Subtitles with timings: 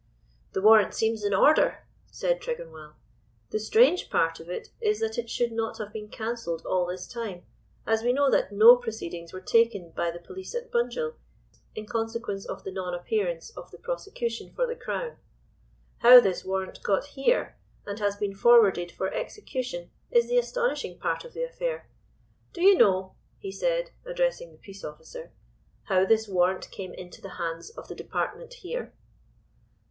[0.53, 2.95] "The warrant seems in order," said Tregonwell.
[3.51, 7.05] "The strange part of it is that it should not have been cancelled all this
[7.05, 7.45] time,
[7.85, 11.13] as we know that no proceedings were taken by the police at Bunjil
[11.75, 15.17] in consequence of the non appearance of the prosecution for the Crown.
[15.99, 17.55] How this warrant got here
[17.85, 21.87] and has been forwarded for execution is the astonishing part of the affair.
[22.53, 25.31] Do you know," he said, addressing the peace officer,
[25.83, 28.93] "how this warrant came into the hands of the Department here?"